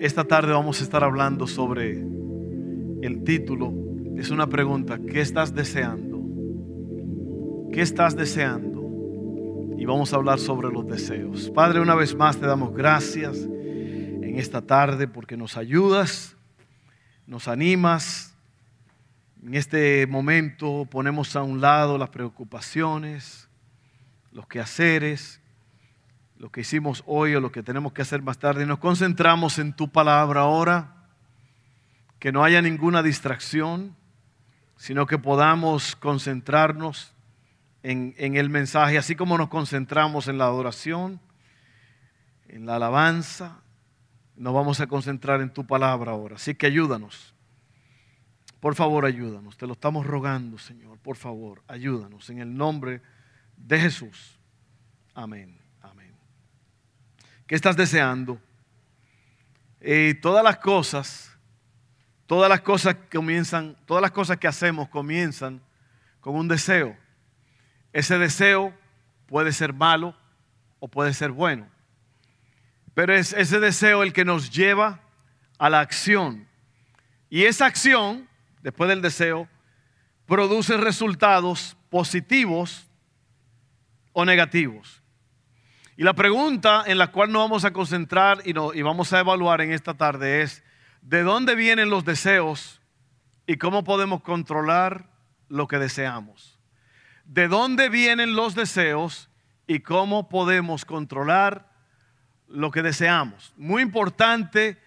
[0.00, 2.00] esta, tarde vamos a estar hablando sobre
[3.02, 3.72] el título.
[4.16, 6.18] Es una pregunta, ¿qué estás deseando?
[7.72, 9.76] ¿Qué estás deseando?
[9.78, 11.50] Y vamos a hablar sobre los deseos.
[11.50, 16.36] Padre, una vez más te damos gracias en esta tarde porque nos ayudas,
[17.26, 18.34] nos animas,
[19.44, 23.48] en este momento ponemos a un lado las preocupaciones,
[24.32, 25.37] los quehaceres,
[26.38, 29.74] lo que hicimos hoy o lo que tenemos que hacer más tarde nos concentramos en
[29.74, 30.94] tu palabra ahora,
[32.18, 33.94] que no haya ninguna distracción,
[34.76, 37.12] sino que podamos concentrarnos
[37.82, 41.20] en, en el mensaje, así como nos concentramos en la adoración,
[42.48, 43.60] en la alabanza,
[44.36, 46.36] nos vamos a concentrar en tu palabra ahora.
[46.36, 47.34] Así que ayúdanos
[48.60, 49.56] por favor, ayúdanos.
[49.56, 50.98] Te lo estamos rogando, Señor.
[50.98, 52.28] Por favor, ayúdanos.
[52.30, 53.02] En el nombre
[53.56, 54.38] de Jesús.
[55.14, 55.67] Amén.
[57.48, 58.40] ¿Qué estás deseando?
[59.80, 61.36] Eh, todas las cosas,
[62.26, 65.60] todas las cosas comienzan, todas las cosas que hacemos comienzan
[66.20, 66.96] con un deseo.
[67.92, 68.72] Ese deseo
[69.26, 70.14] puede ser malo
[70.78, 71.66] o puede ser bueno.
[72.94, 75.00] Pero es ese deseo el que nos lleva
[75.58, 76.46] a la acción.
[77.28, 78.28] Y esa acción
[78.62, 79.48] después del deseo,
[80.26, 82.86] produce resultados positivos
[84.12, 85.02] o negativos.
[85.98, 89.62] Y la pregunta en la cual nos vamos a concentrar y, y vamos a evaluar
[89.62, 90.62] en esta tarde es,
[91.02, 92.80] ¿de dónde vienen los deseos
[93.48, 95.10] y cómo podemos controlar
[95.48, 96.56] lo que deseamos?
[97.24, 99.28] ¿De dónde vienen los deseos
[99.66, 101.68] y cómo podemos controlar
[102.46, 103.52] lo que deseamos?
[103.56, 104.78] Muy importante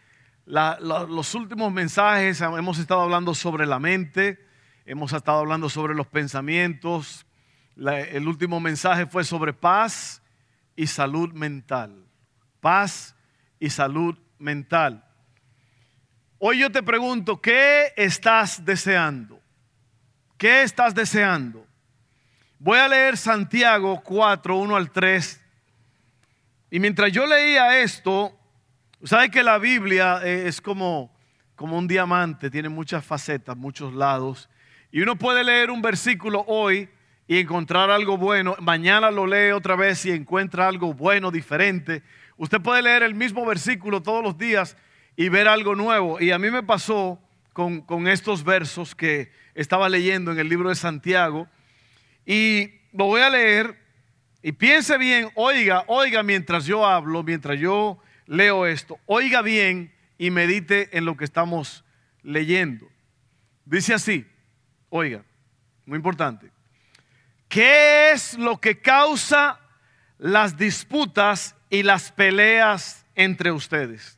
[0.45, 4.39] los últimos mensajes hemos estado hablando sobre la mente,
[4.85, 7.25] hemos estado hablando sobre los pensamientos.
[7.75, 10.20] el último mensaje fue sobre paz
[10.81, 12.03] y salud mental.
[12.59, 13.15] Paz
[13.59, 15.05] y salud mental.
[16.39, 19.39] Hoy yo te pregunto, ¿qué estás deseando?
[20.39, 21.67] ¿Qué estás deseando?
[22.57, 25.41] Voy a leer Santiago 4, 1 al 3.
[26.71, 28.35] Y mientras yo leía esto,
[29.03, 31.11] ¿Sabe que la Biblia eh, es como,
[31.55, 32.51] como un diamante?
[32.51, 34.47] Tiene muchas facetas, muchos lados.
[34.91, 36.87] Y uno puede leer un versículo hoy
[37.31, 38.57] y encontrar algo bueno.
[38.59, 42.03] Mañana lo lee otra vez y encuentra algo bueno, diferente.
[42.35, 44.75] Usted puede leer el mismo versículo todos los días
[45.15, 46.19] y ver algo nuevo.
[46.19, 47.21] Y a mí me pasó
[47.53, 51.47] con, con estos versos que estaba leyendo en el libro de Santiago.
[52.25, 53.77] Y lo voy a leer
[54.43, 60.31] y piense bien, oiga, oiga mientras yo hablo, mientras yo leo esto, oiga bien y
[60.31, 61.85] medite en lo que estamos
[62.23, 62.89] leyendo.
[63.63, 64.27] Dice así,
[64.89, 65.23] oiga,
[65.85, 66.51] muy importante.
[67.51, 69.59] ¿Qué es lo que causa
[70.17, 74.17] las disputas y las peleas entre ustedes?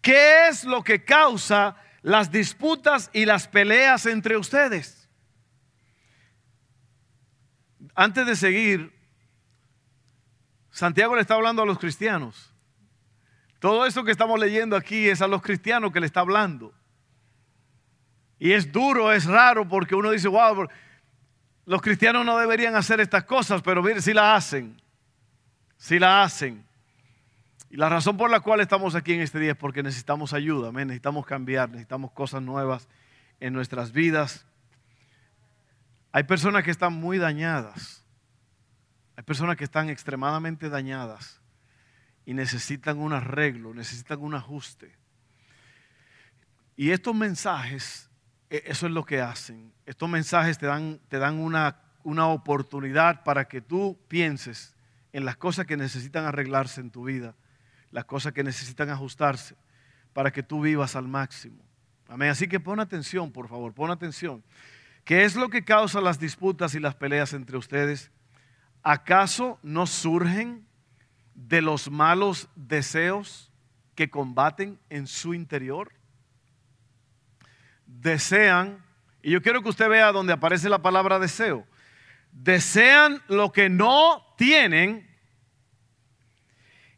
[0.00, 5.08] ¿Qué es lo que causa las disputas y las peleas entre ustedes?
[7.94, 8.92] Antes de seguir,
[10.72, 12.52] Santiago le está hablando a los cristianos.
[13.60, 16.74] Todo eso que estamos leyendo aquí es a los cristianos que le está hablando.
[18.38, 20.68] Y es duro, es raro porque uno dice, wow,
[21.66, 24.80] los cristianos no deberían hacer estas cosas, pero mire, si la hacen,
[25.76, 26.64] si la hacen.
[27.70, 30.72] Y la razón por la cual estamos aquí en este día es porque necesitamos ayuda,
[30.72, 32.88] necesitamos cambiar, necesitamos cosas nuevas
[33.40, 34.46] en nuestras vidas.
[36.12, 38.04] Hay personas que están muy dañadas
[39.18, 41.40] hay personas que están extremadamente dañadas
[42.24, 44.94] y necesitan un arreglo, necesitan un ajuste.
[46.76, 48.07] Y estos mensajes,
[48.50, 49.72] eso es lo que hacen.
[49.86, 54.74] Estos mensajes te dan, te dan una, una oportunidad para que tú pienses
[55.12, 57.34] en las cosas que necesitan arreglarse en tu vida,
[57.90, 59.56] las cosas que necesitan ajustarse,
[60.12, 61.62] para que tú vivas al máximo.
[62.08, 62.30] Amén.
[62.30, 64.42] Así que pon atención, por favor, pon atención.
[65.04, 68.10] ¿Qué es lo que causa las disputas y las peleas entre ustedes?
[68.82, 70.66] ¿acaso no surgen
[71.34, 73.50] de los malos deseos
[73.94, 75.92] que combaten en su interior?
[77.88, 78.84] Desean,
[79.22, 81.66] y yo quiero que usted vea donde aparece la palabra deseo,
[82.30, 85.08] desean lo que no tienen,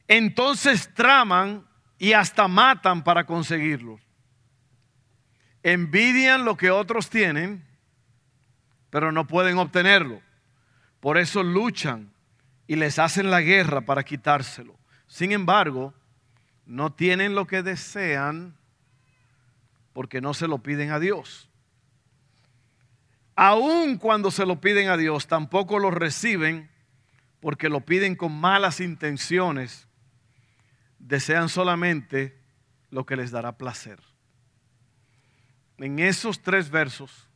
[0.08, 1.66] entonces traman
[1.96, 4.00] y hasta matan para conseguirlo.
[5.62, 7.64] Envidian lo que otros tienen,
[8.90, 10.20] pero no pueden obtenerlo.
[10.98, 12.12] Por eso luchan
[12.66, 14.78] y les hacen la guerra para quitárselo.
[15.06, 15.94] Sin embargo,
[16.66, 18.56] no tienen lo que desean
[19.92, 21.48] porque no se lo piden a Dios.
[23.34, 26.70] Aun cuando se lo piden a Dios, tampoco lo reciben
[27.40, 29.88] porque lo piden con malas intenciones.
[30.98, 32.38] Desean solamente
[32.90, 33.98] lo que les dará placer.
[35.78, 37.28] En esos tres versos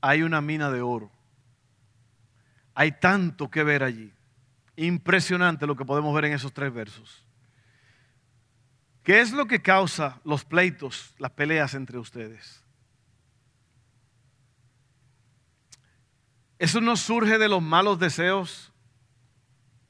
[0.00, 1.10] hay una mina de oro.
[2.74, 4.12] Hay tanto que ver allí.
[4.76, 7.21] Impresionante lo que podemos ver en esos tres versos.
[9.02, 12.62] ¿Qué es lo que causa los pleitos, las peleas entre ustedes?
[16.58, 18.72] Eso no surge de los malos deseos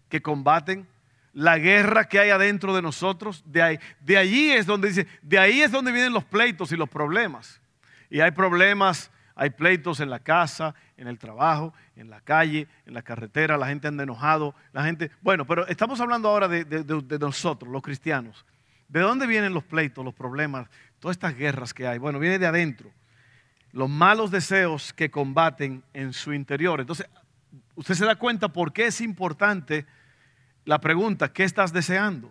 [0.09, 0.89] que combaten,
[1.35, 3.43] la guerra que hay adentro de nosotros.
[3.45, 7.61] De, ahí, es donde dice, de ahí es donde vienen los pleitos y los problemas.
[8.09, 12.95] Y hay problemas, hay pleitos en la casa, en el trabajo, en la calle, en
[12.95, 15.11] la carretera, la gente anda enojado, la gente...
[15.21, 18.47] Bueno, pero estamos hablando ahora de nosotros, los cristianos.
[18.93, 20.69] ¿De dónde vienen los pleitos, los problemas,
[21.01, 21.97] todas estas guerras que hay?
[21.97, 22.93] Bueno, viene de adentro.
[23.73, 26.79] Los malos deseos que combaten en su interior.
[26.79, 27.09] Entonces,
[27.75, 29.87] usted se da cuenta por qué es importante
[30.67, 32.31] la pregunta, ¿qué estás deseando?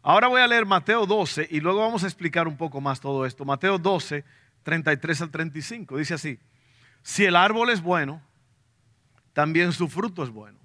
[0.00, 3.26] Ahora voy a leer Mateo 12 y luego vamos a explicar un poco más todo
[3.26, 3.44] esto.
[3.44, 4.24] Mateo 12,
[4.62, 5.96] 33 al 35.
[5.96, 6.38] Dice así,
[7.02, 8.22] si el árbol es bueno,
[9.32, 10.60] también su fruto es bueno.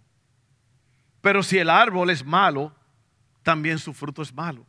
[1.19, 2.75] Pero si el árbol es malo,
[3.47, 4.65] también su fruto es malo.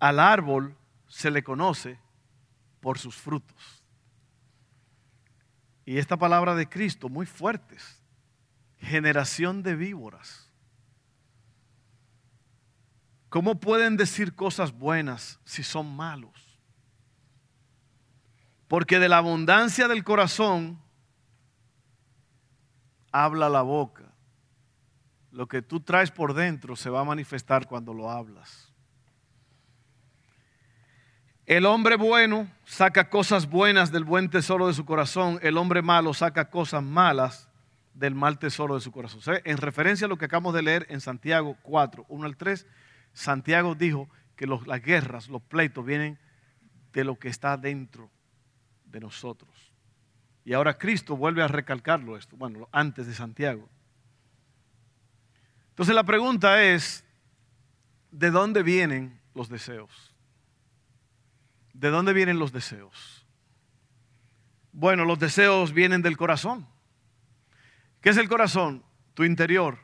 [0.00, 0.76] Al árbol
[1.06, 1.96] se le conoce
[2.80, 3.84] por sus frutos.
[5.84, 8.02] Y esta palabra de Cristo, muy fuertes.
[8.78, 10.50] Generación de víboras.
[13.28, 16.58] ¿Cómo pueden decir cosas buenas si son malos?
[18.66, 20.82] Porque de la abundancia del corazón
[23.12, 24.07] habla la boca.
[25.30, 28.72] Lo que tú traes por dentro se va a manifestar cuando lo hablas.
[31.46, 35.38] El hombre bueno saca cosas buenas del buen tesoro de su corazón.
[35.42, 37.48] El hombre malo saca cosas malas
[37.94, 39.40] del mal tesoro de su corazón.
[39.44, 42.66] En referencia a lo que acabamos de leer en Santiago 4, 1 al 3,
[43.12, 46.18] Santiago dijo que las guerras, los pleitos vienen
[46.92, 48.10] de lo que está dentro
[48.84, 49.50] de nosotros.
[50.44, 53.68] Y ahora Cristo vuelve a recalcarlo esto, bueno, antes de Santiago.
[55.78, 57.04] Entonces la pregunta es,
[58.10, 60.12] ¿de dónde vienen los deseos?
[61.72, 63.24] ¿De dónde vienen los deseos?
[64.72, 66.66] Bueno, los deseos vienen del corazón.
[68.00, 68.82] ¿Qué es el corazón?
[69.14, 69.78] Tu interior,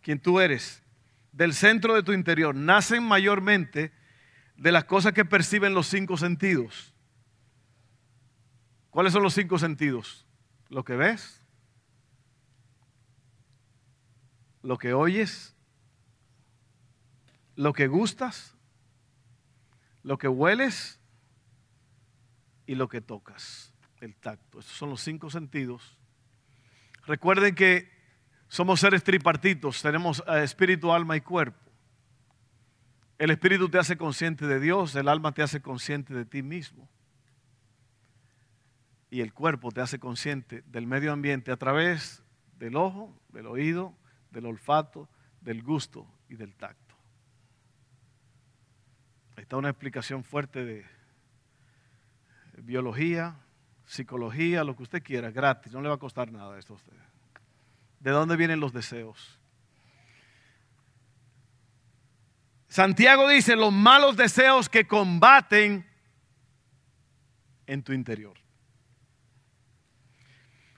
[0.00, 0.84] quien tú eres,
[1.32, 2.54] del centro de tu interior.
[2.54, 3.90] Nacen mayormente
[4.56, 6.94] de las cosas que perciben los cinco sentidos.
[8.90, 10.24] ¿Cuáles son los cinco sentidos?
[10.68, 11.41] Lo que ves,
[14.62, 15.54] lo que oyes,
[17.56, 18.56] lo que gustas,
[20.02, 21.00] lo que hueles
[22.66, 24.60] y lo que tocas, el tacto.
[24.60, 25.98] Estos son los cinco sentidos.
[27.06, 27.90] Recuerden que
[28.48, 31.58] somos seres tripartitos, tenemos eh, espíritu, alma y cuerpo.
[33.18, 36.88] El espíritu te hace consciente de Dios, el alma te hace consciente de ti mismo.
[39.10, 42.22] Y el cuerpo te hace consciente del medio ambiente a través
[42.58, 43.96] del ojo, del oído,
[44.32, 45.08] del olfato,
[45.40, 46.94] del gusto y del tacto.
[49.36, 50.84] Ahí está una explicación fuerte de
[52.58, 53.36] biología,
[53.86, 56.92] psicología, lo que usted quiera, gratis, no le va a costar nada esto a usted.
[58.00, 59.38] ¿De dónde vienen los deseos?
[62.68, 65.86] Santiago dice los malos deseos que combaten
[67.66, 68.38] en tu interior.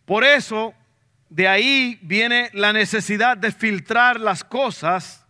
[0.04, 0.74] Por eso
[1.34, 5.26] de ahí viene la necesidad de filtrar las cosas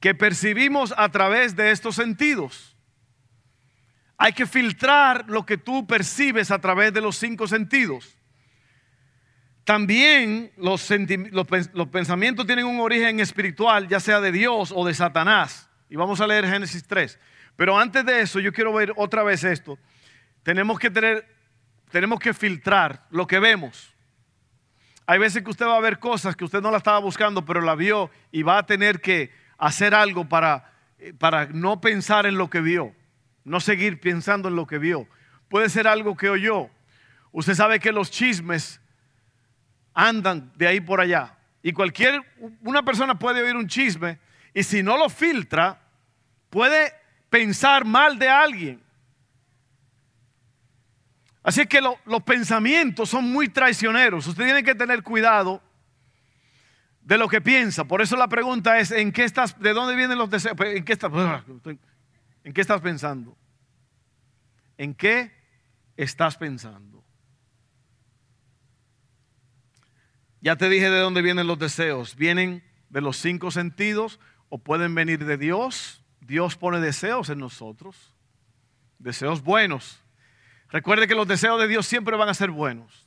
[0.00, 2.74] que percibimos a través de estos sentidos.
[4.16, 8.16] Hay que filtrar lo que tú percibes a través de los cinco sentidos.
[9.64, 10.88] También los,
[11.92, 15.68] pensamientos tienen un origen espiritual, ya sea de Dios o de Satanás.
[15.90, 17.20] Y vamos a leer Génesis 3.
[17.54, 19.78] Pero antes de eso, yo quiero ver otra vez esto.
[20.42, 21.28] Tenemos que tener,
[21.90, 23.93] tenemos que filtrar lo que vemos.
[25.06, 27.60] Hay veces que usted va a ver cosas que usted no la estaba buscando, pero
[27.60, 32.38] la vio y va a tener que hacer algo para, eh, para no pensar en
[32.38, 32.94] lo que vio,
[33.44, 35.06] no seguir pensando en lo que vio.
[35.48, 36.70] Puede ser algo que oyó.
[37.32, 38.80] Usted sabe que los chismes
[39.92, 41.36] andan de ahí por allá.
[41.62, 42.22] Y cualquier,
[42.62, 44.18] una persona puede oír un chisme
[44.52, 45.80] Y si no lo filtra,
[46.50, 46.92] puede
[47.30, 48.83] pensar mal de alguien.
[51.44, 54.26] Así que los pensamientos son muy traicioneros.
[54.26, 55.62] Usted tiene que tener cuidado
[57.02, 57.84] de lo que piensa.
[57.84, 60.56] Por eso la pregunta es, ¿en qué estás, de dónde vienen los deseos?
[60.56, 61.12] Pues, ¿En qué estás,
[62.44, 63.36] ¿en qué estás pensando?
[64.78, 65.32] ¿En qué
[65.98, 67.04] estás pensando?
[70.40, 72.16] Ya te dije de dónde vienen los deseos.
[72.16, 76.02] Vienen de los cinco sentidos o pueden venir de Dios.
[76.22, 78.14] Dios pone deseos en nosotros.
[78.98, 80.03] Deseos buenos.
[80.74, 83.06] Recuerde que los deseos de Dios siempre van a ser buenos.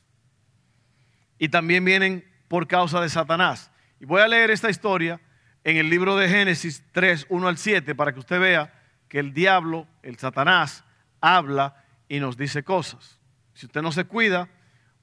[1.38, 3.72] Y también vienen por causa de Satanás.
[4.00, 5.20] Y voy a leer esta historia
[5.66, 8.74] en el libro de Génesis 3, 1 al 7, para que usted vea
[9.10, 10.86] que el diablo, el Satanás,
[11.20, 13.20] habla y nos dice cosas.
[13.54, 14.48] Si usted no se cuida,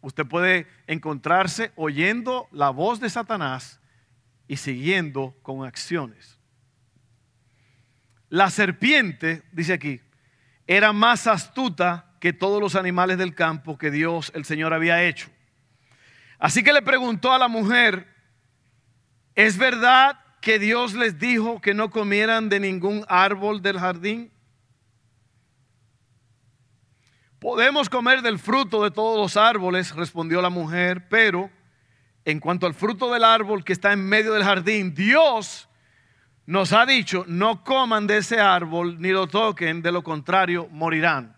[0.01, 3.79] usted puede encontrarse oyendo la voz de Satanás
[4.49, 6.39] y siguiendo con acciones.
[8.31, 10.01] La serpiente, dice aquí,
[10.67, 15.29] era más astuta que todos los animales del campo que Dios, el Señor, había hecho.
[16.39, 18.09] Así que le preguntó a la mujer,
[19.35, 24.33] ¿Es verdad que Dios les dijo que no comieran de ningún árbol del jardín?
[27.41, 31.51] Podemos comer del fruto de todos los árboles, respondió la mujer, pero
[32.25, 35.69] en cuanto al fruto del árbol que está en medio del jardín, Dios
[36.47, 41.34] nos ha dicho, no coman de ese árbol ni lo toquen, de lo contrario morirán.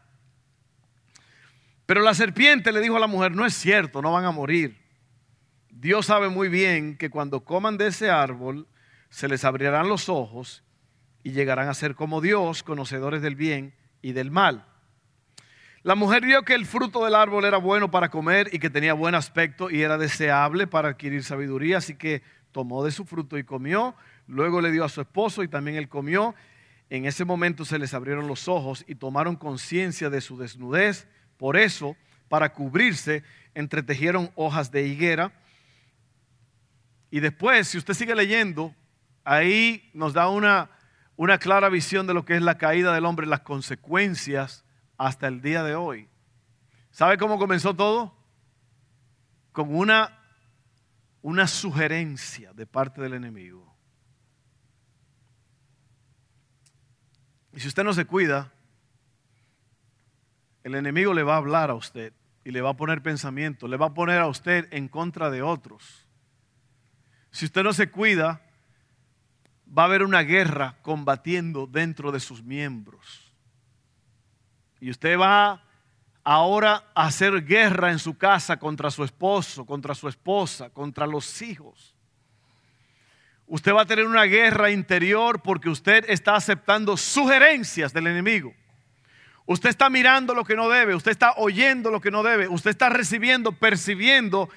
[1.87, 4.77] Pero la serpiente le dijo a la mujer, no es cierto, no van a morir.
[5.71, 8.67] Dios sabe muy bien que cuando coman de ese árbol,
[9.09, 10.65] se les abrirán los ojos
[11.23, 14.67] y llegarán a ser como Dios, conocedores del bien y del mal.
[15.83, 18.93] La mujer vio que el fruto del árbol era bueno para comer y que tenía
[18.93, 23.45] buen aspecto y era deseable para adquirir sabiduría, así que tomó de su fruto y
[23.45, 23.95] comió.
[24.27, 26.35] Luego le dio a su esposo y también él comió.
[26.91, 31.07] En ese momento se les abrieron los ojos y tomaron conciencia de su desnudez.
[31.37, 31.97] Por eso,
[32.29, 33.23] para cubrirse,
[33.55, 35.33] entretejieron hojas de higuera
[37.11, 38.75] y después, si usted sigue leyendo,
[39.25, 40.71] ahí nos da una,
[41.17, 44.65] una clara visión de lo que es la caída del hombre, las consecuencias
[44.99, 46.09] hasta el día de hoy.
[46.91, 48.15] ¿Sabe cómo comenzó todo?
[49.53, 50.19] Con una,
[51.23, 53.75] una sugerencia de parte del enemigo.
[57.53, 58.53] Y si usted no se cuida,
[60.67, 62.13] el enemigo le va a hablar a usted
[62.45, 65.41] y le va a poner pensamiento, le va a poner a usted en contra de
[65.41, 66.09] otros.
[67.31, 68.43] Si usted no se cuida,
[69.67, 73.33] va a haber una guerra combatiendo dentro de sus miembros.
[74.81, 75.63] Y usted va
[76.25, 81.43] ahora a hacer guerra en su casa contra su esposo, contra su esposa, contra los
[81.43, 81.95] hijos.
[83.47, 88.53] Usted va a tener una guerra interior porque usted está aceptando sugerencias del enemigo.
[89.47, 92.71] Usted está mirando lo que no debe, usted está oyendo lo que no debe, usted
[92.71, 94.51] está recibiendo, percibiendo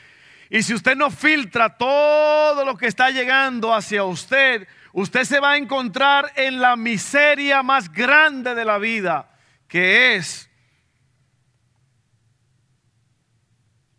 [0.49, 5.51] y si usted no filtra todo lo que está llegando hacia usted, usted se va
[5.51, 9.29] a encontrar en la miseria más grande de la vida,
[9.67, 10.49] que es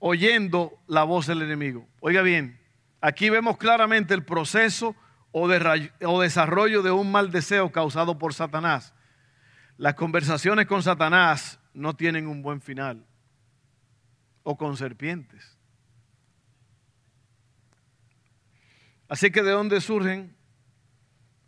[0.00, 1.86] oyendo la voz del enemigo.
[2.00, 2.60] Oiga bien,
[3.00, 4.96] aquí vemos claramente el proceso
[5.30, 8.92] o, desarrollo de un mal deseo causado por Satanás.
[9.80, 13.06] Las conversaciones con Satanás no tienen un buen final,
[14.42, 15.56] o con serpientes.
[19.08, 20.36] Así que de dónde surgen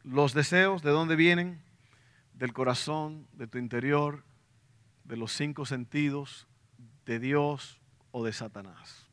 [0.02, 1.62] los deseos, de dónde vienen,
[2.32, 4.24] del corazón, de tu interior,
[5.04, 6.46] de los cinco sentidos,
[7.04, 9.10] de Dios o de Satanás.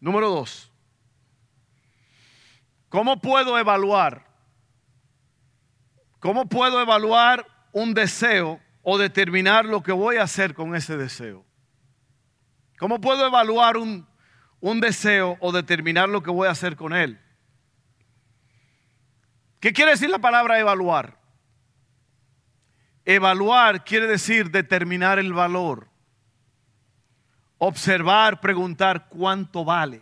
[0.00, 0.72] Número dos,
[2.88, 4.33] ¿cómo puedo evaluar?
[6.24, 11.44] ¿Cómo puedo evaluar un deseo o determinar lo que voy a hacer con ese deseo?
[12.78, 14.06] ¿Cómo puedo evaluar un
[14.64, 17.20] un deseo o determinar lo que voy a hacer con él.
[19.60, 21.18] ¿Qué quiere decir la palabra evaluar?
[23.04, 25.86] Evaluar quiere decir determinar el valor.
[27.58, 30.00] Observar, preguntar cuánto vale.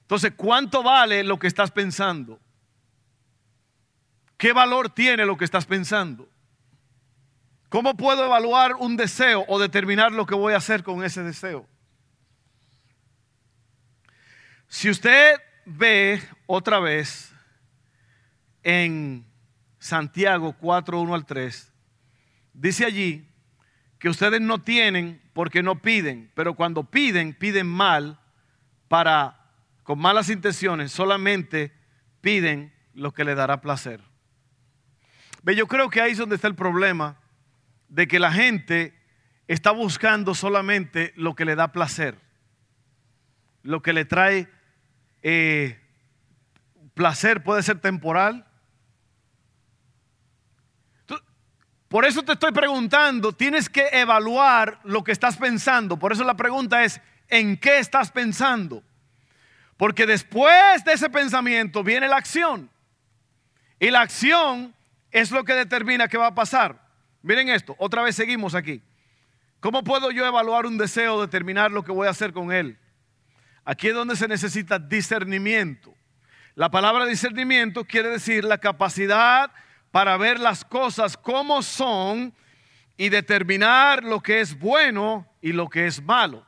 [0.00, 2.40] Entonces, ¿cuánto vale lo que estás pensando?
[4.36, 6.28] ¿Qué valor tiene lo que estás pensando?
[7.68, 11.66] ¿Cómo puedo evaluar un deseo o determinar lo que voy a hacer con ese deseo?
[14.68, 17.32] Si usted ve otra vez
[18.62, 19.26] en
[19.78, 21.72] Santiago 4, 1 al 3,
[22.52, 23.28] dice allí
[23.98, 28.20] que ustedes no tienen porque no piden, pero cuando piden, piden mal
[28.88, 29.50] para,
[29.82, 31.72] con malas intenciones, solamente
[32.20, 34.00] piden lo que le dará placer.
[35.46, 37.20] Ve, yo creo que ahí es donde está el problema
[37.86, 39.00] de que la gente
[39.46, 42.18] está buscando solamente lo que le da placer,
[43.62, 44.48] lo que le trae
[45.22, 45.78] eh,
[46.94, 48.44] placer, puede ser temporal.
[51.86, 55.96] Por eso te estoy preguntando, tienes que evaluar lo que estás pensando.
[55.96, 58.82] Por eso la pregunta es, ¿en qué estás pensando?
[59.76, 62.68] Porque después de ese pensamiento viene la acción.
[63.78, 64.74] Y la acción
[65.16, 66.78] es lo que determina qué va a pasar.
[67.22, 68.82] Miren esto, otra vez seguimos aquí.
[69.60, 72.78] ¿Cómo puedo yo evaluar un deseo, determinar lo que voy a hacer con él?
[73.64, 75.94] Aquí es donde se necesita discernimiento.
[76.54, 79.50] La palabra discernimiento quiere decir la capacidad
[79.90, 82.34] para ver las cosas como son
[82.98, 86.46] y determinar lo que es bueno y lo que es malo.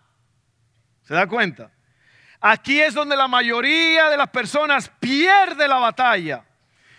[1.04, 1.70] ¿Se da cuenta?
[2.38, 6.44] Aquí es donde la mayoría de las personas pierde la batalla.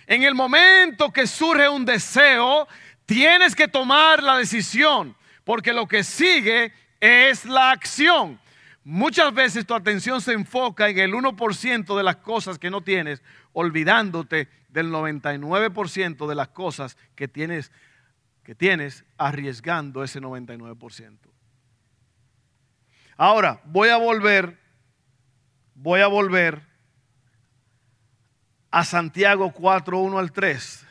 [0.10, 2.68] En el momento que surge un deseo,
[3.06, 8.40] tienes que tomar la decisión porque lo que sigue es la acción.
[8.84, 13.22] Muchas veces tu atención se enfoca en el 1% de las cosas que no tienes,
[13.54, 17.72] olvidándote del 99% de las cosas que tienes,
[18.42, 21.20] que tienes arriesgando ese 99%.
[23.16, 24.58] Ahora, voy a volver,
[25.76, 26.69] voy a volver
[28.72, 30.86] a Santiago 4, 1 al 3.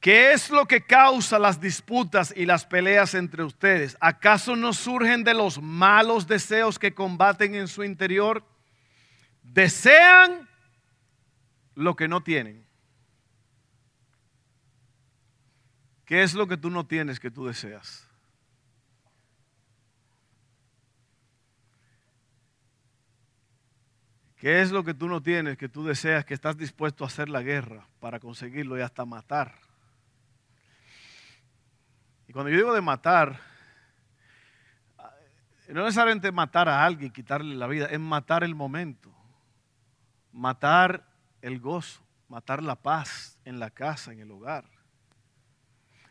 [0.00, 3.98] ¿Qué es lo que causa las disputas y las peleas entre ustedes?
[4.00, 8.42] ¿Acaso no surgen de los malos deseos que combaten en su interior?
[9.42, 10.48] Desean
[11.74, 12.64] lo que no tienen.
[16.06, 18.09] ¿Qué es lo que tú no tienes que tú deseas?
[24.40, 27.28] ¿Qué es lo que tú no tienes que tú deseas que estás dispuesto a hacer
[27.28, 29.54] la guerra para conseguirlo y hasta matar?
[32.26, 33.38] Y cuando yo digo de matar,
[35.68, 39.12] no es necesariamente matar a alguien, quitarle la vida, es matar el momento,
[40.32, 41.06] matar
[41.42, 44.64] el gozo, matar la paz en la casa, en el hogar.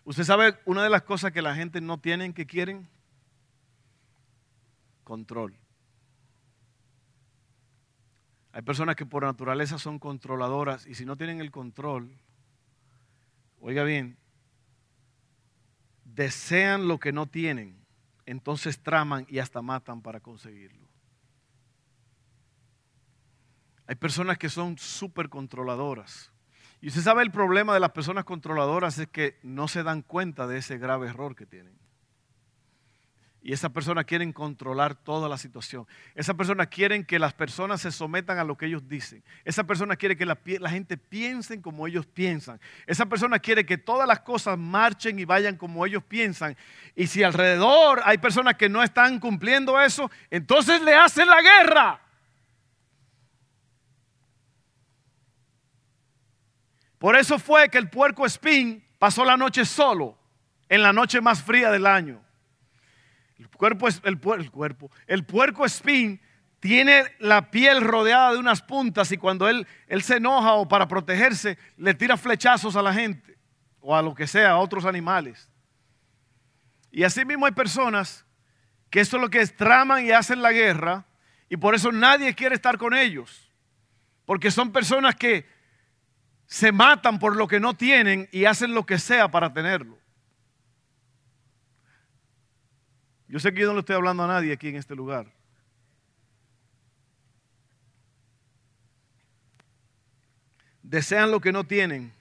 [0.03, 2.87] Usted sabe, una de las cosas que la gente no tiene que quieren,
[5.03, 5.57] control.
[8.59, 12.13] Hay personas que por naturaleza son controladoras y si no tienen el control,
[13.61, 14.17] oiga bien,
[16.03, 17.85] desean lo que no tienen,
[18.25, 20.89] entonces traman y hasta matan para conseguirlo.
[23.87, 26.33] Hay personas que son súper controladoras.
[26.81, 30.47] Y usted sabe el problema de las personas controladoras es que no se dan cuenta
[30.47, 31.79] de ese grave error que tienen.
[33.41, 35.87] Y esas personas quieren controlar toda la situación.
[36.13, 39.23] Esas personas quieren que las personas se sometan a lo que ellos dicen.
[39.45, 40.37] Esa persona quiere que la,
[40.69, 42.59] gente piense como ellos piensan.
[42.85, 46.57] Esa persona quiere que todas las cosas marchen y vayan como ellos piensan.
[46.95, 52.01] Y si alrededor hay personas que no están cumpliendo eso, entonces le hacen la guerra.
[56.97, 60.17] Por eso fue que el puerco espín pasó la noche solo,
[60.67, 62.21] en la noche más fría del año.
[63.39, 64.91] El cuerpo es el, el cuerpo.
[65.07, 66.21] El puerco espín
[66.59, 70.87] tiene la piel rodeada de unas puntas y cuando él, él se enoja o para
[70.87, 73.37] protegerse le tira flechazos a la gente
[73.79, 75.49] o a lo que sea, a otros animales.
[76.91, 78.25] Y así mismo hay personas
[78.89, 81.05] que esto es lo que es, traman y hacen la guerra
[81.47, 83.49] y por eso nadie quiere estar con ellos.
[84.25, 85.47] Porque son personas que
[86.45, 89.98] se matan por lo que no tienen y hacen lo que sea para tenerlo.
[93.29, 95.31] Yo sé que yo no le estoy hablando a nadie aquí en este lugar.
[100.81, 102.11] Desean lo que no tienen.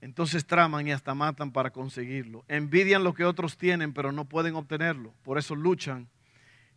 [0.00, 2.46] Entonces traman y hasta matan para conseguirlo.
[2.48, 5.12] Envidian lo que otros tienen, pero no pueden obtenerlo.
[5.22, 6.08] Por eso luchan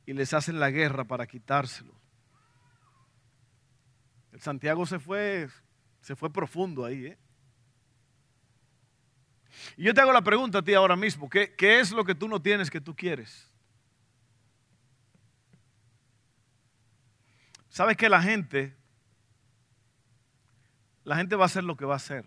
[0.06, 1.94] y les hacen la guerra para quitárselo.
[4.34, 5.48] El Santiago se fue,
[6.02, 7.06] se fue profundo ahí.
[7.06, 7.18] ¿eh?
[9.78, 12.16] Y yo te hago la pregunta a ti ahora mismo, ¿qué, ¿qué, es lo que
[12.16, 13.50] tú no tienes que tú quieres?
[17.70, 18.76] ¿Sabes que la gente,
[21.04, 22.26] la gente va a hacer lo que va a hacer?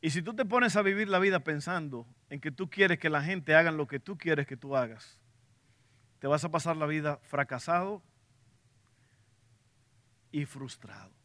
[0.00, 3.08] Y si tú te pones a vivir la vida pensando en que tú quieres que
[3.08, 5.18] la gente haga lo que tú quieres que tú hagas,
[6.18, 8.02] te vas a pasar la vida fracasado
[10.30, 11.23] y frustrado.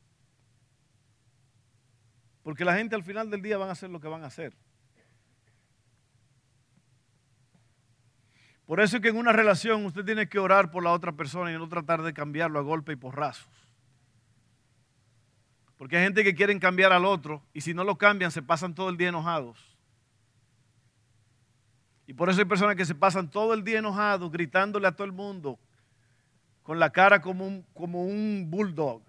[2.43, 4.55] Porque la gente al final del día van a hacer lo que van a hacer.
[8.65, 11.51] Por eso es que en una relación usted tiene que orar por la otra persona
[11.51, 13.49] y no tratar de cambiarlo a golpe y porrazos.
[15.75, 18.75] Porque hay gente que quieren cambiar al otro y si no lo cambian se pasan
[18.75, 19.75] todo el día enojados.
[22.05, 25.05] Y por eso hay personas que se pasan todo el día enojados, gritándole a todo
[25.05, 25.57] el mundo,
[26.61, 29.08] con la cara como un bulldog.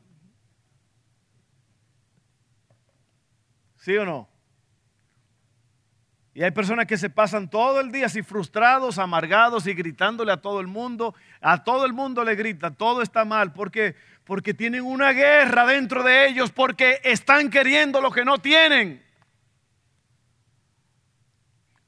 [3.81, 4.29] ¿Sí o no?
[6.33, 10.41] Y hay personas que se pasan todo el día así frustrados, amargados y gritándole a
[10.41, 11.15] todo el mundo.
[11.41, 13.53] A todo el mundo le grita, todo está mal.
[13.53, 13.97] ¿Por qué?
[14.25, 19.03] Porque tienen una guerra dentro de ellos, porque están queriendo lo que no tienen.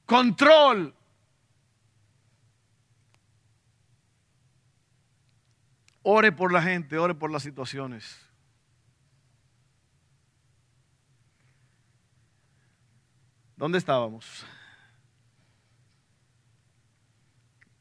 [0.07, 0.95] Control.
[6.03, 8.32] Ore por la gente, ore por las situaciones.
[13.63, 14.45] ¿Dónde estábamos?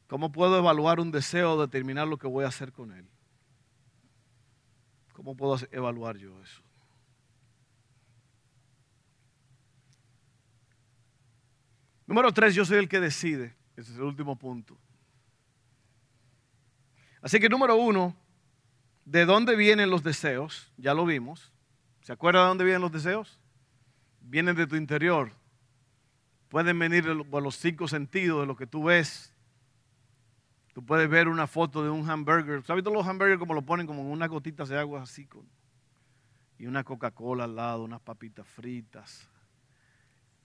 [0.06, 3.04] ¿Cómo puedo evaluar un deseo o determinar lo que voy a hacer con él?
[5.12, 6.62] ¿Cómo puedo evaluar yo eso?
[12.06, 13.56] Número tres, yo soy el que decide.
[13.74, 14.78] Ese es el último punto.
[17.20, 18.14] Así que número uno,
[19.04, 20.70] ¿de dónde vienen los deseos?
[20.76, 21.50] Ya lo vimos.
[22.02, 23.40] ¿Se acuerda de dónde vienen los deseos?
[24.20, 25.41] Vienen de tu interior,
[26.52, 29.32] Pueden venir por los cinco sentidos de lo que tú ves.
[30.74, 32.62] Tú puedes ver una foto de un hamburger.
[32.64, 35.24] ¿Sabes los hamburgers como lo ponen como unas gotitas de agua así?
[35.24, 35.48] Con,
[36.58, 39.30] y una Coca-Cola al lado, unas papitas fritas.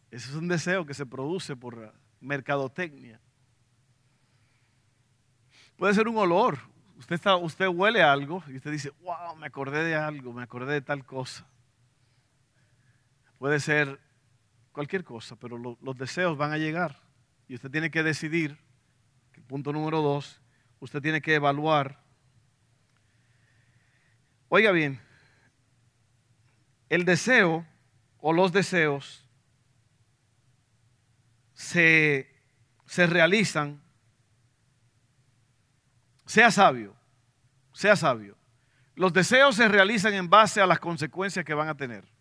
[0.10, 3.20] Ese es un deseo que se produce por mercadotecnia.
[5.76, 6.58] Puede ser un olor.
[7.00, 10.72] Usted, está, usted huele algo y usted dice, wow, me acordé de algo, me acordé
[10.72, 11.46] de tal cosa.
[13.39, 14.07] Puede ser
[14.77, 17.01] cualquier cosa, pero los deseos van a llegar
[17.47, 18.59] y usted tiene que decidir,
[19.47, 20.39] punto número dos,
[20.79, 21.99] usted tiene que evaluar.
[24.49, 25.01] Oiga bien,
[26.89, 27.65] el deseo
[28.19, 29.27] o los deseos
[31.55, 32.29] se,
[32.85, 33.81] se realizan,
[36.27, 36.95] sea sabio,
[37.73, 38.37] sea sabio.
[38.93, 42.16] Los deseos se realizan en base a las consecuencias que van a tener.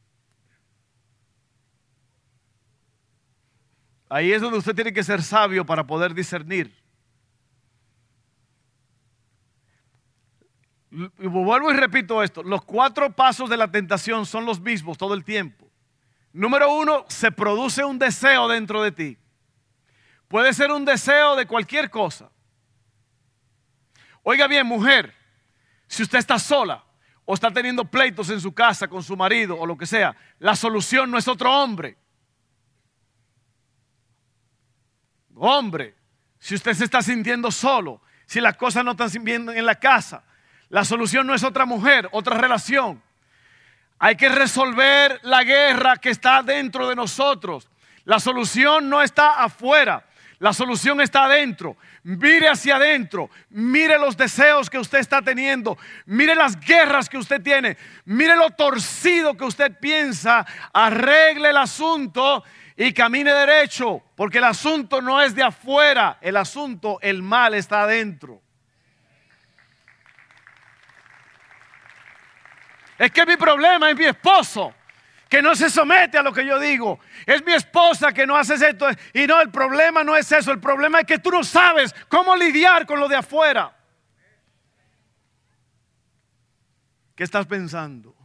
[4.09, 6.73] Ahí es donde usted tiene que ser sabio para poder discernir.
[10.91, 15.25] Vuelvo y repito esto, los cuatro pasos de la tentación son los mismos todo el
[15.25, 15.71] tiempo.
[16.33, 19.19] Número uno, se produce un deseo dentro de ti.
[20.29, 22.31] Puede ser un deseo de cualquier cosa.
[24.23, 25.15] Oiga bien, mujer,
[25.87, 26.85] si usted está sola
[27.25, 30.57] o está teniendo pleitos en su casa con su marido o lo que sea, la
[30.57, 31.97] solución no es otro hombre.
[35.37, 35.95] Hombre,
[36.39, 40.25] si usted se está sintiendo solo, si las cosas no están bien en la casa,
[40.69, 43.03] la solución no es otra mujer, otra relación.
[43.99, 47.69] Hay que resolver la guerra que está dentro de nosotros.
[48.05, 50.07] La solución no está afuera,
[50.39, 51.77] la solución está adentro.
[52.03, 57.43] Mire hacia adentro, mire los deseos que usted está teniendo, mire las guerras que usted
[57.43, 62.45] tiene, mire lo torcido que usted piensa, arregle el asunto
[62.77, 67.83] y camine derecho, porque el asunto no es de afuera, el asunto, el mal está
[67.83, 68.43] adentro.
[72.99, 74.75] Es que mi problema es mi esposo,
[75.29, 76.99] que no se somete a lo que yo digo.
[77.27, 78.89] Es mi esposa que no hace esto.
[79.13, 82.35] Y no, el problema no es eso, el problema es que tú no sabes cómo
[82.37, 83.75] lidiar con lo de afuera.
[87.15, 88.16] ¿Qué estás pensando?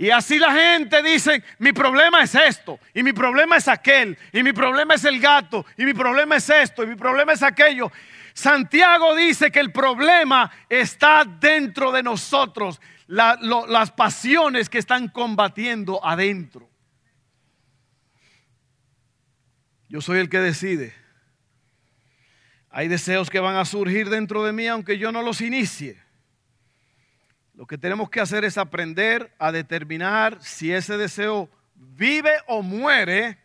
[0.00, 4.44] Y así la gente dice, mi problema es esto, y mi problema es aquel, y
[4.44, 7.90] mi problema es el gato, y mi problema es esto, y mi problema es aquello.
[8.32, 16.70] Santiago dice que el problema está dentro de nosotros, las pasiones que están combatiendo adentro.
[19.88, 20.94] Yo soy el que decide.
[22.70, 26.00] Hay deseos que van a surgir dentro de mí aunque yo no los inicie.
[27.58, 33.36] Lo que tenemos que hacer es aprender a determinar si ese deseo vive o muere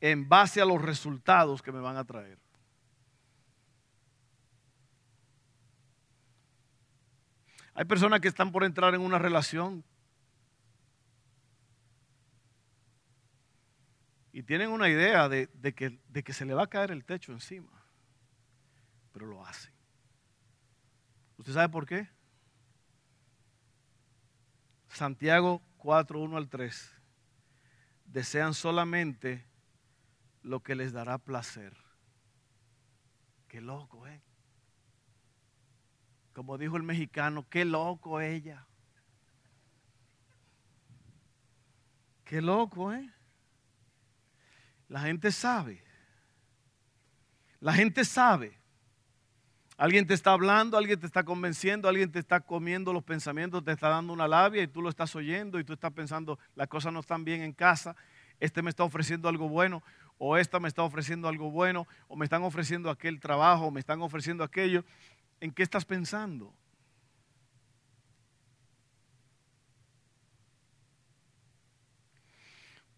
[0.00, 2.38] en base a los resultados que me van a traer.
[7.74, 9.84] Hay personas que están por entrar en una relación
[14.32, 17.84] y tienen una idea de, que, que se le va a caer el techo encima,
[19.12, 19.74] pero lo hacen.
[21.36, 22.08] ¿Usted sabe por qué?
[24.92, 26.92] Santiago 4, 1 al 3.
[28.04, 29.46] Desean solamente
[30.42, 31.74] lo que les dará placer.
[33.48, 34.20] Qué loco, ¿eh?
[36.34, 38.66] Como dijo el mexicano, qué loco ella.
[42.24, 43.10] Qué loco, ¿eh?
[44.88, 45.82] La gente sabe.
[47.60, 48.61] La gente sabe
[49.82, 53.72] Alguien te está hablando, alguien te está convenciendo, alguien te está comiendo los pensamientos, te
[53.72, 56.92] está dando una labia y tú lo estás oyendo y tú estás pensando, las cosas
[56.92, 57.96] no están bien en casa,
[58.38, 59.82] este me está ofreciendo algo bueno,
[60.18, 63.80] o esta me está ofreciendo algo bueno, o me están ofreciendo aquel trabajo, o me
[63.80, 64.84] están ofreciendo aquello.
[65.40, 66.54] ¿En qué estás pensando?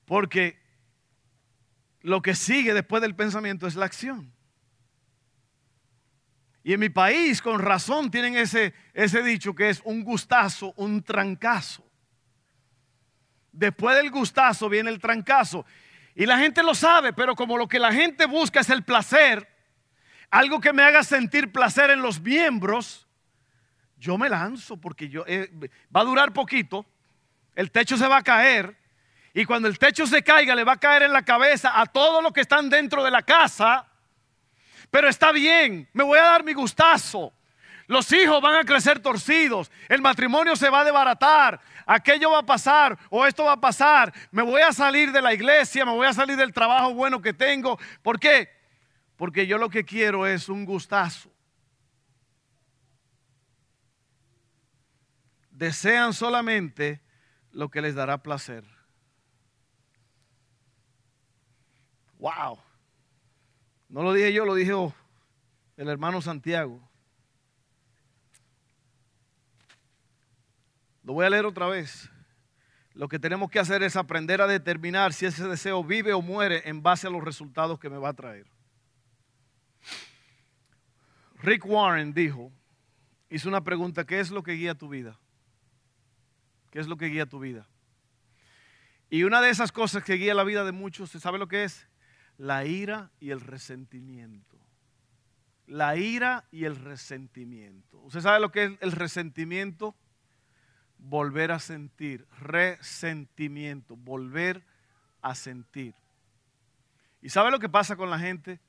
[0.05, 0.59] Porque
[2.03, 4.34] lo que sigue después del pensamiento es la acción.
[6.67, 11.03] Y en mi país, con razón, tienen ese, ese dicho que es un gustazo, un
[11.03, 11.85] trancazo.
[13.53, 15.67] Después del gustazo viene el trancazo.
[16.15, 19.47] Y la gente lo sabe, pero como lo que la gente busca es el placer,
[20.31, 23.07] algo que me haga sentir placer en los miembros,
[23.99, 25.51] yo me lanzo porque yo, eh,
[25.95, 26.87] va a durar poquito,
[27.55, 28.75] el techo se va a caer,
[29.35, 32.23] y cuando el techo se caiga le va a caer en la cabeza a todos
[32.23, 33.87] los que están dentro de la casa
[34.95, 37.33] pero está bien, me voy a dar mi gustazo.
[37.89, 42.47] Los hijos van a crecer torcidos, el matrimonio se va a desbaratar, aquello va a
[42.47, 46.07] pasar o esto va a pasar, me voy a salir de la iglesia, me voy
[46.07, 47.77] a salir del trabajo bueno que tengo.
[48.03, 48.49] ¿Por qué?
[49.17, 51.29] Porque yo lo que quiero es un gustazo.
[55.51, 57.01] Desean solamente
[57.51, 58.63] lo que les dará placer.
[62.21, 62.64] Wow.
[63.95, 64.93] No lo dije yo, lo dijo
[65.77, 66.81] el hermano Santiago.
[71.05, 72.11] Lo voy a leer otra vez.
[72.95, 76.69] Lo que tenemos que hacer es aprender a determinar si ese deseo vive o muere
[76.69, 78.49] en base a los resultados que me va a traer.
[81.41, 82.51] Rick Warren dijo,
[83.31, 85.21] hizo una pregunta, ¿qué es lo que guía tu vida?
[86.73, 87.69] ¿Qué es lo que guía tu vida?
[89.09, 91.63] Y una de esas cosas que guía la vida de muchos, ¿se sabe lo que
[91.63, 91.87] es?
[92.39, 94.59] La ira y el resentimiento.
[95.67, 97.99] La ira y el resentimiento.
[98.01, 99.95] ¿Usted sabe lo que es el resentimiento?
[100.99, 102.27] Volver a sentir.
[102.39, 103.97] Resentimiento.
[103.97, 104.65] Volver
[105.23, 105.95] a sentir.
[107.23, 108.61] ¿Y sabe lo que pasa con la gente?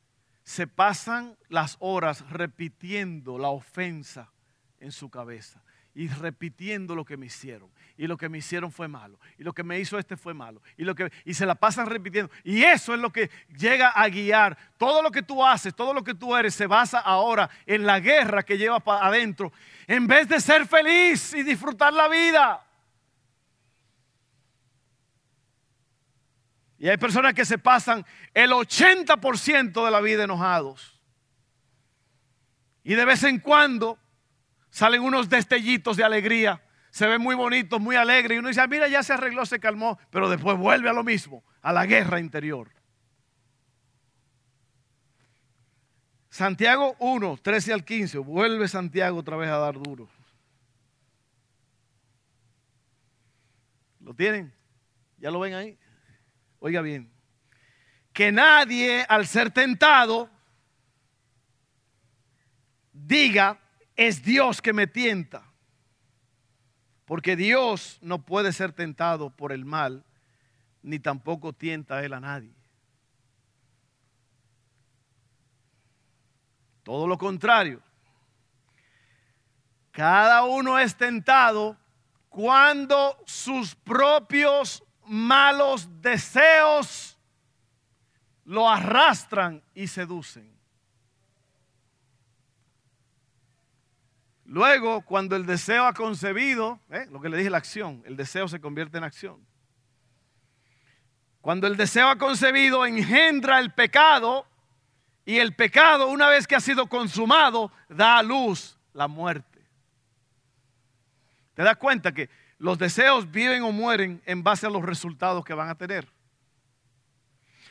[0.43, 4.31] Se pasan las horas repitiendo la ofensa
[4.79, 5.61] en su cabeza
[5.95, 7.71] y repitiendo lo que me hicieron.
[7.97, 9.17] Y lo que me hicieron fue malo.
[9.37, 10.61] Y lo que me hizo este fue malo.
[10.75, 12.29] Y, lo que, y se la pasan repitiendo.
[12.43, 14.57] Y eso es lo que llega a guiar.
[14.77, 18.01] Todo lo que tú haces, todo lo que tú eres, se basa ahora en la
[18.01, 19.53] guerra que llevas para adentro.
[19.87, 22.61] En vez de ser feliz y disfrutar la vida.
[26.77, 31.01] Y hay personas que se pasan el 80% de la vida enojados.
[32.83, 33.97] Y de vez en cuando
[34.75, 38.67] salen unos destellitos de alegría, se ve muy bonito, muy alegre, y uno dice, ah,
[38.67, 42.19] mira, ya se arregló, se calmó, pero después vuelve a lo mismo, a la guerra
[42.19, 42.69] interior.
[46.29, 50.09] Santiago 1, 13 al 15, vuelve Santiago otra vez a dar duro.
[54.01, 54.53] ¿Lo tienen?
[55.19, 55.79] ¿Ya lo ven ahí?
[56.59, 57.09] Oiga bien,
[58.11, 60.29] que nadie al ser tentado
[62.91, 63.61] diga,
[63.95, 65.43] es Dios que me tienta.
[67.05, 70.03] Porque Dios no puede ser tentado por el mal,
[70.81, 72.53] ni tampoco tienta a él a nadie.
[76.83, 77.81] Todo lo contrario.
[79.91, 81.77] Cada uno es tentado
[82.29, 87.17] cuando sus propios malos deseos
[88.43, 90.54] lo arrastran y seducen.
[94.45, 97.07] Luego, cuando el deseo ha concebido, ¿eh?
[97.09, 99.45] lo que le dije, la acción, el deseo se convierte en acción.
[101.41, 104.47] Cuando el deseo ha concebido, engendra el pecado
[105.25, 109.67] y el pecado, una vez que ha sido consumado, da a luz la muerte.
[111.55, 112.29] ¿Te das cuenta que
[112.59, 116.07] los deseos viven o mueren en base a los resultados que van a tener?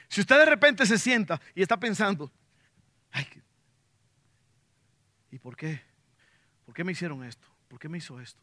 [0.09, 2.33] Si usted de repente se sienta y está pensando,
[5.31, 5.94] ¿y por qué?
[6.65, 7.47] ¿Por qué me hicieron esto?
[7.69, 8.43] ¿Por qué me hizo esto?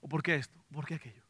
[0.00, 0.58] ¿O por qué esto?
[0.72, 1.22] ¿Por qué aquello?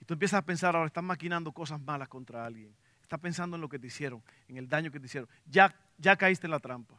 [0.00, 2.74] Y tú empiezas a pensar, ahora estás maquinando cosas malas contra alguien.
[3.02, 5.28] Estás pensando en lo que te hicieron, en el daño que te hicieron.
[5.46, 6.94] Ya, ya caíste en la trampa.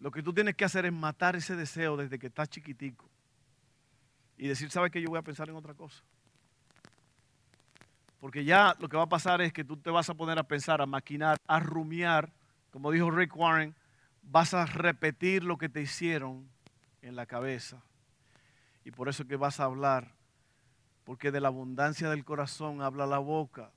[0.00, 3.08] Lo que tú tienes que hacer es matar ese deseo desde que estás chiquitico.
[4.36, 5.02] Y decir, ¿sabes qué?
[5.02, 6.02] Yo voy a pensar en otra cosa.
[8.20, 10.44] Porque ya lo que va a pasar es que tú te vas a poner a
[10.44, 12.32] pensar, a maquinar, a rumiar.
[12.70, 13.74] Como dijo Rick Warren,
[14.22, 16.48] vas a repetir lo que te hicieron
[17.02, 17.82] en la cabeza.
[18.84, 20.14] Y por eso que vas a hablar
[21.04, 23.72] Porque de la abundancia del corazón habla la boca.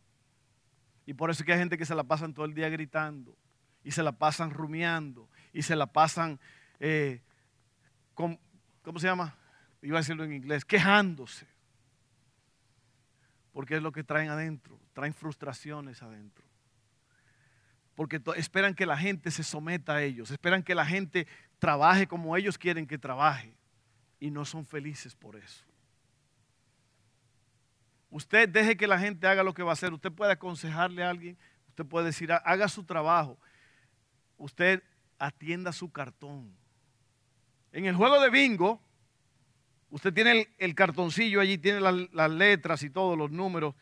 [1.06, 3.38] Y por eso es que hay gente que se la pasan todo el día gritando.
[3.84, 5.30] Y se la pasan rumiando.
[5.54, 6.40] Y se la pasan,
[6.80, 7.22] eh,
[8.14, 9.36] ¿cómo se llama?
[9.82, 11.48] Iba a decirlo en inglés, quejándose.
[13.54, 14.78] Porque es lo que traen adentro.
[14.94, 16.44] Traen frustraciones adentro.
[17.96, 20.32] Porque esperan que la gente se someta a ellos.
[20.32, 21.28] Esperan que la gente
[21.62, 23.56] trabaje como ellos quieren que trabaje.
[24.19, 25.63] Y no son felices por eso.
[28.10, 29.93] Usted deje que la gente haga lo que va a hacer.
[29.93, 31.38] Usted puede aconsejarle a alguien.
[31.69, 33.38] Usted puede decir, haga su trabajo.
[34.38, 34.84] Usted
[35.19, 36.52] atienda su cartón.
[37.71, 38.82] En el juego de bingo,
[39.91, 43.76] usted tiene el, cartoncillo allí, tiene las letras y todos los números.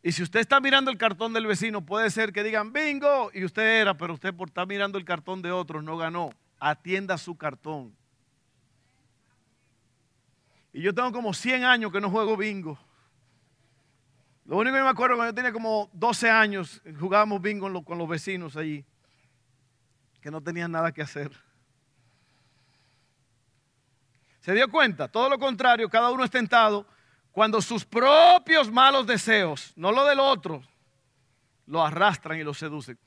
[0.00, 3.44] Y si usted está mirando el cartón del vecino, puede ser que digan bingo y
[3.44, 6.30] usted era, pero usted por estar mirando el cartón de otros no ganó.
[6.60, 7.96] Atienda su cartón.
[10.72, 12.78] Y yo tengo como 100 años que no juego bingo.
[14.44, 18.08] Lo único que me acuerdo cuando yo tenía como 12 años, jugábamos bingo con los
[18.08, 18.84] vecinos allí,
[20.20, 21.32] que no tenían nada que hacer.
[24.40, 25.08] ¿Se dio cuenta?
[25.08, 26.86] Todo lo contrario, cada uno es tentado
[27.32, 30.62] cuando sus propios malos deseos, no lo del otro,
[31.66, 32.98] lo arrastran y lo seducen.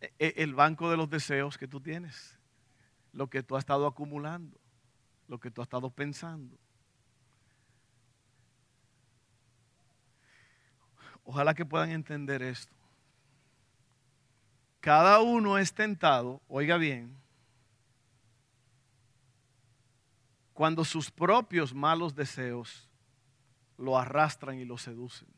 [0.00, 2.38] E, e, el banco de los deseos que tú tienes,
[3.12, 4.58] lo que tú has estado acumulando,
[5.28, 6.56] lo que tú has estado pensando.
[11.24, 12.74] Ojalá que puedan entender esto.
[14.80, 17.16] Cada uno es tentado, oiga bien,
[20.52, 22.88] cuando sus propios malos deseos
[23.78, 25.28] lo arrastran y lo seducen.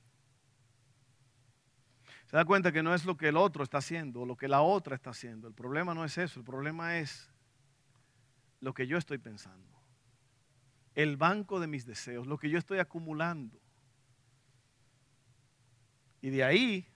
[2.26, 4.48] Se da cuenta que no es lo que el otro está haciendo o lo que
[4.48, 5.46] la otra está haciendo.
[5.46, 7.30] El problema no es eso, el problema es
[8.64, 9.79] lo que yo estoy pensando.
[10.94, 13.61] El banco de mis deseos, lo que yo estoy acumulando.
[16.22, 16.87] Y de ahí,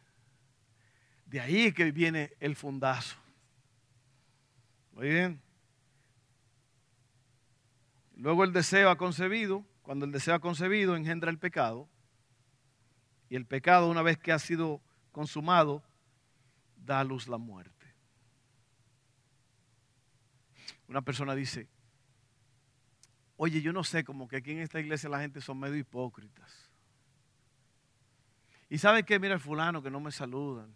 [1.27, 3.19] de ahí que viene el fundazo.
[4.93, 5.43] Muy bien.
[8.17, 9.63] Luego el deseo ha concebido.
[9.83, 11.87] Cuando el deseo ha concebido, engendra el pecado.
[13.29, 14.81] Y el pecado, una vez que ha sido
[15.13, 15.83] consumado,
[16.77, 17.78] da a luz la muerte.
[20.89, 21.69] Una persona dice,
[23.37, 26.69] oye, yo no sé, como que aquí en esta iglesia la gente son medio hipócritas.
[28.71, 30.75] Y sabe que mira el fulano que no me saludan.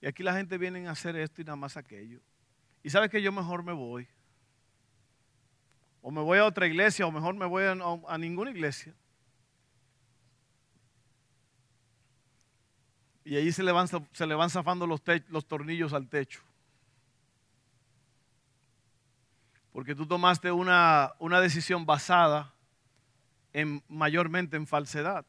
[0.00, 2.20] Y aquí la gente viene a hacer esto y nada más aquello.
[2.82, 4.08] Y sabe que yo mejor me voy.
[6.00, 8.94] O me voy a otra iglesia, o mejor me voy a, ninguna iglesia.
[13.24, 16.42] Y ahí se le van, se le van zafando los, los tornillos al techo.
[19.72, 22.54] Porque tú tomaste una, una decisión basada
[23.52, 25.24] en, mayormente en falsedad.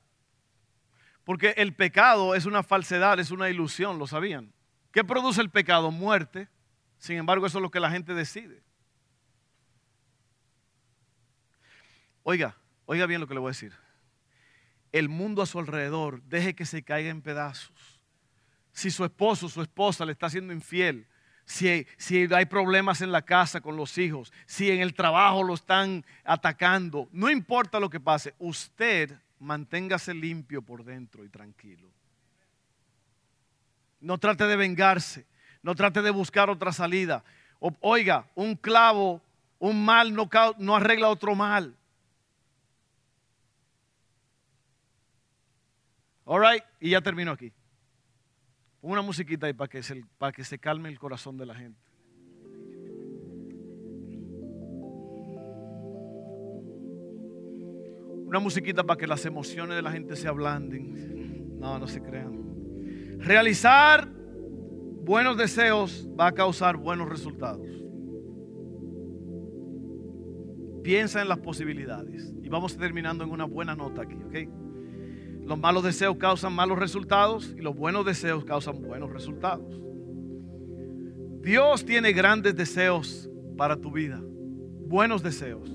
[1.23, 4.53] Porque el pecado es una falsedad, es una ilusión, ¿lo sabían?
[4.91, 5.91] ¿Qué produce el pecado?
[5.91, 6.49] Muerte.
[6.97, 8.61] Sin embargo, eso es lo que la gente decide.
[12.23, 13.73] Oiga, oiga bien lo que le voy a decir.
[14.91, 17.99] El mundo a su alrededor, deje que se caiga en pedazos.
[18.71, 21.07] Si su esposo, su esposa le está siendo infiel,
[21.45, 21.85] si,
[22.33, 27.09] hay problemas en la casa con los hijos, si en el trabajo lo están atacando,
[27.11, 31.89] no importa lo que pase, usted manténgase limpio por dentro y tranquilo.
[33.99, 35.25] No trate de vengarse,
[35.61, 37.23] no trate de buscar otra salida.
[37.59, 39.21] oiga, un clavo,
[39.59, 41.75] un mal no, arregla otro mal.
[46.25, 47.51] All right, y ya termino aquí.
[48.83, 51.79] Una musiquita ahí para que, se, para que se calme el corazón de la gente.
[58.27, 61.59] Una musiquita para que las emociones de la gente se ablanden.
[61.59, 63.19] No, no se crean.
[63.19, 67.65] Realizar buenos deseos va a causar buenos resultados.
[70.83, 72.33] Piensa en las posibilidades.
[72.43, 74.62] Y vamos terminando en una buena nota aquí, ¿ok?
[75.45, 79.81] Los malos deseos causan malos resultados y los buenos deseos causan buenos resultados.
[81.41, 84.21] Dios tiene grandes deseos para tu vida,
[84.87, 85.69] buenos deseos.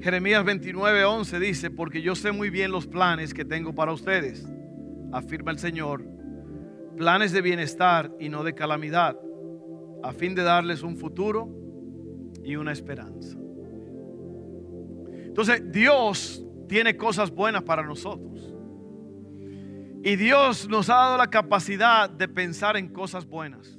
[0.00, 4.46] Jeremías 29, 11 dice, porque yo sé muy bien los planes que tengo para ustedes,
[5.12, 6.04] afirma el Señor,
[6.96, 9.16] planes de bienestar y no de calamidad,
[10.02, 11.48] a fin de darles un futuro
[12.44, 13.38] y una esperanza.
[15.26, 18.57] Entonces, Dios tiene cosas buenas para nosotros.
[20.02, 23.77] Y Dios nos ha dado la capacidad de pensar en cosas buenas.